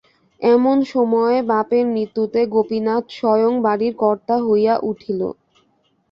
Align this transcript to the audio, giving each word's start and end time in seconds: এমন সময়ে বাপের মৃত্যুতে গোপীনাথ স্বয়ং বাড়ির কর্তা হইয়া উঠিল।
এমন 0.41 0.77
সময়ে 0.93 1.37
বাপের 1.49 1.85
মৃত্যুতে 1.93 2.39
গোপীনাথ 2.53 3.03
স্বয়ং 3.17 3.53
বাড়ির 3.65 3.93
কর্তা 4.01 4.35
হইয়া 4.45 4.75
উঠিল। 4.89 5.21